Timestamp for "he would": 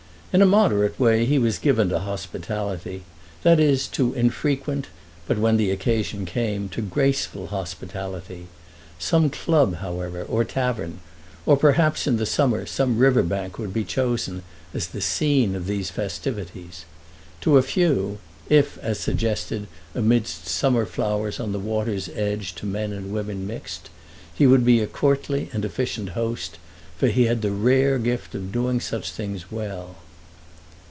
24.33-24.63